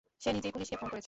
[0.21, 0.99] সে নিজেই পুলিশকে ফোন করেছে।